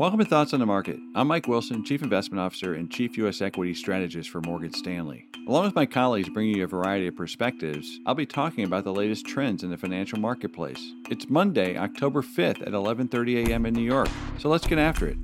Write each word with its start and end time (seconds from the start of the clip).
Welcome 0.00 0.20
to 0.20 0.24
Thoughts 0.24 0.54
on 0.54 0.60
the 0.60 0.64
Market. 0.66 0.98
I'm 1.14 1.28
Mike 1.28 1.46
Wilson, 1.46 1.84
Chief 1.84 2.00
Investment 2.00 2.40
Officer 2.40 2.72
and 2.72 2.90
Chief 2.90 3.18
U.S. 3.18 3.42
Equity 3.42 3.74
Strategist 3.74 4.30
for 4.30 4.40
Morgan 4.40 4.72
Stanley. 4.72 5.26
Along 5.46 5.66
with 5.66 5.74
my 5.74 5.84
colleagues 5.84 6.30
bringing 6.30 6.56
you 6.56 6.64
a 6.64 6.66
variety 6.66 7.06
of 7.06 7.16
perspectives, 7.16 7.86
I'll 8.06 8.14
be 8.14 8.24
talking 8.24 8.64
about 8.64 8.84
the 8.84 8.94
latest 8.94 9.26
trends 9.26 9.62
in 9.62 9.68
the 9.68 9.76
financial 9.76 10.18
marketplace. 10.18 10.80
It's 11.10 11.28
Monday, 11.28 11.76
October 11.76 12.22
5th 12.22 12.62
at 12.62 12.72
11:30 12.72 13.48
a.m. 13.50 13.66
in 13.66 13.74
New 13.74 13.82
York. 13.82 14.08
So 14.38 14.48
let's 14.48 14.66
get 14.66 14.78
after 14.78 15.06
it. 15.06 15.18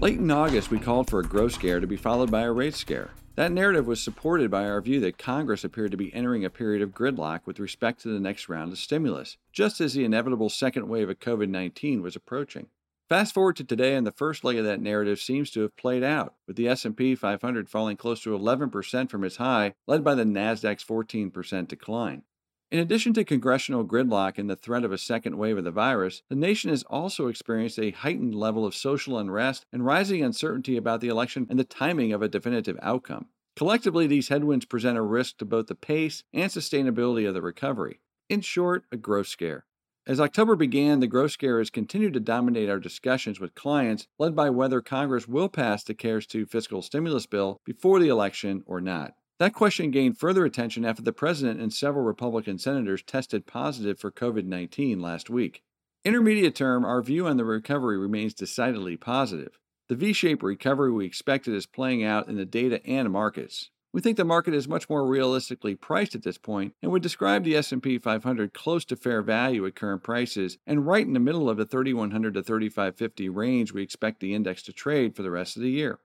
Late 0.00 0.18
in 0.18 0.32
August, 0.32 0.72
we 0.72 0.80
called 0.80 1.08
for 1.08 1.20
a 1.20 1.22
growth 1.22 1.52
scare 1.52 1.78
to 1.78 1.86
be 1.86 1.96
followed 1.96 2.28
by 2.28 2.42
a 2.42 2.50
rate 2.50 2.74
scare. 2.74 3.12
That 3.36 3.52
narrative 3.52 3.86
was 3.86 4.02
supported 4.02 4.50
by 4.50 4.64
our 4.64 4.80
view 4.80 4.98
that 4.98 5.16
Congress 5.16 5.62
appeared 5.62 5.92
to 5.92 5.96
be 5.96 6.12
entering 6.12 6.44
a 6.44 6.50
period 6.50 6.82
of 6.82 6.90
gridlock 6.90 7.42
with 7.46 7.60
respect 7.60 8.02
to 8.02 8.08
the 8.08 8.18
next 8.18 8.48
round 8.48 8.72
of 8.72 8.78
stimulus, 8.78 9.36
just 9.52 9.80
as 9.80 9.94
the 9.94 10.04
inevitable 10.04 10.50
second 10.50 10.88
wave 10.88 11.08
of 11.08 11.20
COVID 11.20 11.50
19 11.50 12.02
was 12.02 12.16
approaching. 12.16 12.66
Fast 13.12 13.34
forward 13.34 13.56
to 13.56 13.64
today, 13.64 13.94
and 13.94 14.06
the 14.06 14.10
first 14.10 14.42
leg 14.42 14.56
of 14.56 14.64
that 14.64 14.80
narrative 14.80 15.20
seems 15.20 15.50
to 15.50 15.60
have 15.60 15.76
played 15.76 16.02
out, 16.02 16.32
with 16.46 16.56
the 16.56 16.66
S&P 16.66 17.14
500 17.14 17.68
falling 17.68 17.98
close 17.98 18.22
to 18.22 18.30
11% 18.30 19.10
from 19.10 19.22
its 19.22 19.36
high, 19.36 19.74
led 19.86 20.02
by 20.02 20.14
the 20.14 20.24
Nasdaq's 20.24 20.82
14% 20.82 21.68
decline. 21.68 22.22
In 22.70 22.78
addition 22.78 23.12
to 23.12 23.22
congressional 23.22 23.84
gridlock 23.84 24.38
and 24.38 24.48
the 24.48 24.56
threat 24.56 24.82
of 24.82 24.92
a 24.92 24.96
second 24.96 25.36
wave 25.36 25.58
of 25.58 25.64
the 25.64 25.70
virus, 25.70 26.22
the 26.30 26.34
nation 26.34 26.70
has 26.70 26.84
also 26.84 27.26
experienced 27.26 27.78
a 27.78 27.90
heightened 27.90 28.34
level 28.34 28.64
of 28.64 28.74
social 28.74 29.18
unrest 29.18 29.66
and 29.74 29.84
rising 29.84 30.24
uncertainty 30.24 30.78
about 30.78 31.02
the 31.02 31.08
election 31.08 31.46
and 31.50 31.58
the 31.58 31.64
timing 31.64 32.14
of 32.14 32.22
a 32.22 32.30
definitive 32.30 32.78
outcome. 32.80 33.26
Collectively, 33.56 34.06
these 34.06 34.28
headwinds 34.28 34.64
present 34.64 34.96
a 34.96 35.02
risk 35.02 35.36
to 35.36 35.44
both 35.44 35.66
the 35.66 35.74
pace 35.74 36.24
and 36.32 36.50
sustainability 36.50 37.28
of 37.28 37.34
the 37.34 37.42
recovery. 37.42 38.00
In 38.30 38.40
short, 38.40 38.84
a 38.90 38.96
growth 38.96 39.26
scare. 39.26 39.66
As 40.04 40.18
October 40.18 40.56
began, 40.56 40.98
the 40.98 41.06
growth 41.06 41.30
scare 41.30 41.58
has 41.58 41.70
continued 41.70 42.12
to 42.14 42.20
dominate 42.20 42.68
our 42.68 42.80
discussions 42.80 43.38
with 43.38 43.54
clients, 43.54 44.08
led 44.18 44.34
by 44.34 44.50
whether 44.50 44.80
Congress 44.80 45.28
will 45.28 45.48
pass 45.48 45.84
the 45.84 45.94
CARES 45.94 46.26
2 46.26 46.46
fiscal 46.46 46.82
stimulus 46.82 47.26
bill 47.26 47.60
before 47.64 48.00
the 48.00 48.08
election 48.08 48.64
or 48.66 48.80
not. 48.80 49.14
That 49.38 49.54
question 49.54 49.92
gained 49.92 50.18
further 50.18 50.44
attention 50.44 50.84
after 50.84 51.02
the 51.02 51.12
president 51.12 51.60
and 51.60 51.72
several 51.72 52.04
Republican 52.04 52.58
senators 52.58 53.04
tested 53.04 53.46
positive 53.46 54.00
for 54.00 54.10
COVID 54.10 54.44
19 54.44 55.00
last 55.00 55.30
week. 55.30 55.62
Intermediate 56.04 56.56
term, 56.56 56.84
our 56.84 57.00
view 57.00 57.28
on 57.28 57.36
the 57.36 57.44
recovery 57.44 57.96
remains 57.96 58.34
decidedly 58.34 58.96
positive. 58.96 59.60
The 59.88 59.94
V 59.94 60.12
shaped 60.12 60.42
recovery 60.42 60.90
we 60.90 61.06
expected 61.06 61.54
is 61.54 61.66
playing 61.66 62.02
out 62.02 62.26
in 62.26 62.36
the 62.36 62.44
data 62.44 62.84
and 62.84 63.10
markets. 63.12 63.70
We 63.92 64.00
think 64.00 64.16
the 64.16 64.24
market 64.24 64.54
is 64.54 64.66
much 64.66 64.88
more 64.88 65.06
realistically 65.06 65.74
priced 65.74 66.14
at 66.14 66.22
this 66.22 66.38
point 66.38 66.74
and 66.82 66.90
would 66.90 67.02
describe 67.02 67.44
the 67.44 67.56
S&P 67.56 67.98
500 67.98 68.54
close 68.54 68.86
to 68.86 68.96
fair 68.96 69.20
value 69.20 69.66
at 69.66 69.74
current 69.74 70.02
prices 70.02 70.56
and 70.66 70.86
right 70.86 71.06
in 71.06 71.12
the 71.12 71.20
middle 71.20 71.50
of 71.50 71.58
the 71.58 71.66
3100 71.66 72.32
to 72.32 72.42
3550 72.42 73.28
range 73.28 73.72
we 73.72 73.82
expect 73.82 74.20
the 74.20 74.34
index 74.34 74.62
to 74.62 74.72
trade 74.72 75.14
for 75.14 75.22
the 75.22 75.30
rest 75.30 75.56
of 75.56 75.62
the 75.62 75.70
year. 75.70 75.98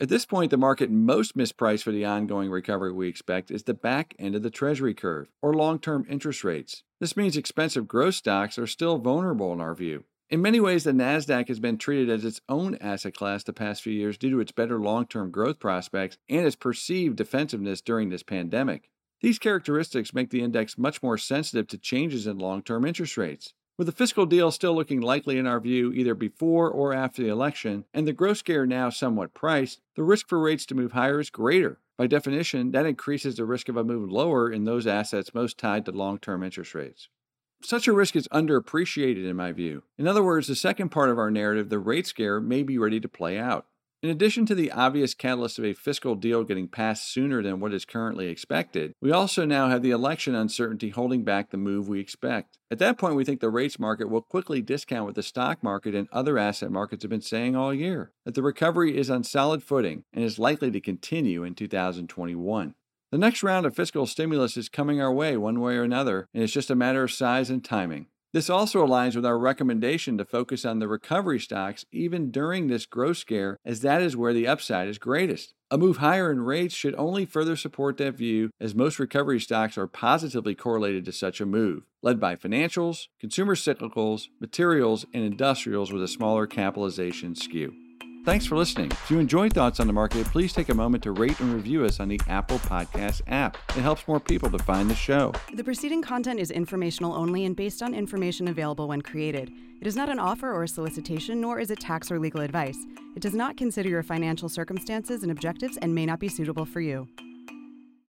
At 0.00 0.08
this 0.08 0.24
point, 0.24 0.50
the 0.50 0.56
market 0.56 0.90
most 0.90 1.36
mispriced 1.36 1.82
for 1.82 1.92
the 1.92 2.04
ongoing 2.04 2.50
recovery 2.50 2.92
we 2.92 3.08
expect 3.08 3.50
is 3.50 3.64
the 3.64 3.74
back 3.74 4.14
end 4.18 4.34
of 4.34 4.42
the 4.42 4.50
Treasury 4.50 4.94
curve, 4.94 5.28
or 5.40 5.54
long 5.54 5.78
term 5.78 6.06
interest 6.08 6.42
rates. 6.42 6.82
This 6.98 7.16
means 7.16 7.36
expensive 7.36 7.86
growth 7.86 8.16
stocks 8.16 8.58
are 8.58 8.66
still 8.66 8.98
vulnerable 8.98 9.52
in 9.52 9.60
our 9.60 9.74
view. 9.74 10.04
In 10.32 10.40
many 10.40 10.60
ways, 10.60 10.84
the 10.84 10.92
NASDAQ 10.92 11.48
has 11.48 11.60
been 11.60 11.76
treated 11.76 12.08
as 12.08 12.24
its 12.24 12.40
own 12.48 12.76
asset 12.76 13.14
class 13.14 13.44
the 13.44 13.52
past 13.52 13.82
few 13.82 13.92
years 13.92 14.16
due 14.16 14.30
to 14.30 14.40
its 14.40 14.50
better 14.50 14.80
long 14.80 15.04
term 15.04 15.30
growth 15.30 15.58
prospects 15.58 16.16
and 16.26 16.46
its 16.46 16.56
perceived 16.56 17.16
defensiveness 17.16 17.82
during 17.82 18.08
this 18.08 18.22
pandemic. 18.22 18.88
These 19.20 19.38
characteristics 19.38 20.14
make 20.14 20.30
the 20.30 20.40
index 20.40 20.78
much 20.78 21.02
more 21.02 21.18
sensitive 21.18 21.66
to 21.66 21.76
changes 21.76 22.26
in 22.26 22.38
long 22.38 22.62
term 22.62 22.86
interest 22.86 23.18
rates. 23.18 23.52
With 23.76 23.88
the 23.88 23.92
fiscal 23.92 24.24
deal 24.24 24.50
still 24.50 24.74
looking 24.74 25.02
likely 25.02 25.36
in 25.36 25.46
our 25.46 25.60
view 25.60 25.92
either 25.92 26.14
before 26.14 26.70
or 26.70 26.94
after 26.94 27.22
the 27.22 27.28
election, 27.28 27.84
and 27.92 28.08
the 28.08 28.14
growth 28.14 28.38
scare 28.38 28.64
now 28.64 28.88
somewhat 28.88 29.34
priced, 29.34 29.82
the 29.96 30.02
risk 30.02 30.30
for 30.30 30.40
rates 30.40 30.64
to 30.64 30.74
move 30.74 30.92
higher 30.92 31.20
is 31.20 31.28
greater. 31.28 31.78
By 31.98 32.06
definition, 32.06 32.70
that 32.70 32.86
increases 32.86 33.36
the 33.36 33.44
risk 33.44 33.68
of 33.68 33.76
a 33.76 33.84
move 33.84 34.10
lower 34.10 34.50
in 34.50 34.64
those 34.64 34.86
assets 34.86 35.34
most 35.34 35.58
tied 35.58 35.84
to 35.84 35.92
long 35.92 36.16
term 36.16 36.42
interest 36.42 36.74
rates. 36.74 37.10
Such 37.64 37.86
a 37.86 37.92
risk 37.92 38.16
is 38.16 38.28
underappreciated 38.28 39.24
in 39.24 39.36
my 39.36 39.52
view. 39.52 39.84
In 39.96 40.08
other 40.08 40.22
words, 40.22 40.48
the 40.48 40.56
second 40.56 40.88
part 40.88 41.10
of 41.10 41.18
our 41.18 41.30
narrative, 41.30 41.68
the 41.68 41.78
rate 41.78 42.06
scare, 42.06 42.40
may 42.40 42.62
be 42.62 42.76
ready 42.76 42.98
to 42.98 43.08
play 43.08 43.38
out. 43.38 43.66
In 44.02 44.10
addition 44.10 44.46
to 44.46 44.56
the 44.56 44.72
obvious 44.72 45.14
catalyst 45.14 45.60
of 45.60 45.64
a 45.64 45.74
fiscal 45.74 46.16
deal 46.16 46.42
getting 46.42 46.66
passed 46.66 47.08
sooner 47.08 47.40
than 47.40 47.60
what 47.60 47.72
is 47.72 47.84
currently 47.84 48.26
expected, 48.26 48.94
we 49.00 49.12
also 49.12 49.44
now 49.44 49.68
have 49.68 49.80
the 49.80 49.92
election 49.92 50.34
uncertainty 50.34 50.88
holding 50.88 51.22
back 51.22 51.50
the 51.50 51.56
move 51.56 51.86
we 51.86 52.00
expect. 52.00 52.58
At 52.68 52.80
that 52.80 52.98
point, 52.98 53.14
we 53.14 53.24
think 53.24 53.38
the 53.38 53.48
rates 53.48 53.78
market 53.78 54.10
will 54.10 54.20
quickly 54.20 54.60
discount 54.60 55.06
what 55.06 55.14
the 55.14 55.22
stock 55.22 55.62
market 55.62 55.94
and 55.94 56.08
other 56.10 56.36
asset 56.36 56.72
markets 56.72 57.04
have 57.04 57.10
been 57.10 57.20
saying 57.20 57.54
all 57.54 57.72
year 57.72 58.10
that 58.24 58.34
the 58.34 58.42
recovery 58.42 58.98
is 58.98 59.08
on 59.08 59.22
solid 59.22 59.62
footing 59.62 60.02
and 60.12 60.24
is 60.24 60.36
likely 60.36 60.72
to 60.72 60.80
continue 60.80 61.44
in 61.44 61.54
2021. 61.54 62.74
The 63.12 63.18
next 63.18 63.42
round 63.42 63.66
of 63.66 63.76
fiscal 63.76 64.06
stimulus 64.06 64.56
is 64.56 64.70
coming 64.70 64.98
our 64.98 65.12
way 65.12 65.36
one 65.36 65.60
way 65.60 65.76
or 65.76 65.82
another, 65.82 66.28
and 66.32 66.42
it's 66.42 66.52
just 66.54 66.70
a 66.70 66.74
matter 66.74 67.02
of 67.02 67.12
size 67.12 67.50
and 67.50 67.62
timing. 67.62 68.06
This 68.32 68.48
also 68.48 68.86
aligns 68.86 69.14
with 69.14 69.26
our 69.26 69.38
recommendation 69.38 70.16
to 70.16 70.24
focus 70.24 70.64
on 70.64 70.78
the 70.78 70.88
recovery 70.88 71.38
stocks 71.38 71.84
even 71.92 72.30
during 72.30 72.68
this 72.68 72.86
growth 72.86 73.18
scare, 73.18 73.58
as 73.66 73.82
that 73.82 74.00
is 74.00 74.16
where 74.16 74.32
the 74.32 74.48
upside 74.48 74.88
is 74.88 74.96
greatest. 74.96 75.52
A 75.70 75.76
move 75.76 75.98
higher 75.98 76.32
in 76.32 76.40
rates 76.40 76.74
should 76.74 76.94
only 76.94 77.26
further 77.26 77.54
support 77.54 77.98
that 77.98 78.16
view, 78.16 78.48
as 78.58 78.74
most 78.74 78.98
recovery 78.98 79.40
stocks 79.40 79.76
are 79.76 79.86
positively 79.86 80.54
correlated 80.54 81.04
to 81.04 81.12
such 81.12 81.38
a 81.38 81.44
move, 81.44 81.82
led 82.02 82.18
by 82.18 82.34
financials, 82.34 83.08
consumer 83.20 83.54
cyclicals, 83.54 84.28
materials, 84.40 85.04
and 85.12 85.22
industrials 85.22 85.92
with 85.92 86.02
a 86.02 86.08
smaller 86.08 86.46
capitalization 86.46 87.34
skew. 87.34 87.74
Thanks 88.24 88.46
for 88.46 88.56
listening. 88.56 88.92
If 88.92 89.10
you 89.10 89.18
enjoy 89.18 89.48
Thoughts 89.48 89.80
on 89.80 89.88
the 89.88 89.92
Market, 89.92 90.24
please 90.26 90.52
take 90.52 90.68
a 90.68 90.74
moment 90.74 91.02
to 91.02 91.10
rate 91.10 91.40
and 91.40 91.52
review 91.52 91.84
us 91.84 91.98
on 91.98 92.06
the 92.06 92.20
Apple 92.28 92.60
Podcast 92.60 93.20
app. 93.26 93.58
It 93.70 93.80
helps 93.80 94.06
more 94.06 94.20
people 94.20 94.48
to 94.50 94.58
find 94.60 94.88
the 94.88 94.94
show. 94.94 95.32
The 95.54 95.64
preceding 95.64 96.02
content 96.02 96.38
is 96.38 96.52
informational 96.52 97.14
only 97.14 97.44
and 97.46 97.56
based 97.56 97.82
on 97.82 97.94
information 97.94 98.46
available 98.46 98.86
when 98.86 99.02
created. 99.02 99.50
It 99.80 99.88
is 99.88 99.96
not 99.96 100.08
an 100.08 100.20
offer 100.20 100.52
or 100.52 100.62
a 100.62 100.68
solicitation, 100.68 101.40
nor 101.40 101.58
is 101.58 101.72
it 101.72 101.80
tax 101.80 102.12
or 102.12 102.20
legal 102.20 102.42
advice. 102.42 102.78
It 103.16 103.22
does 103.22 103.34
not 103.34 103.56
consider 103.56 103.88
your 103.88 104.04
financial 104.04 104.48
circumstances 104.48 105.24
and 105.24 105.32
objectives 105.32 105.76
and 105.78 105.92
may 105.92 106.06
not 106.06 106.20
be 106.20 106.28
suitable 106.28 106.64
for 106.64 106.80
you. 106.80 107.08